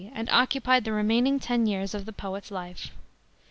and 0.15 0.27
occupied 0.31 0.83
the 0.83 0.91
remaining 0.91 1.39
ten 1.39 1.67
years 1.67 1.93
of 1.93 2.05
the 2.05 2.11
poet's 2.11 2.49
life. 2.49 2.89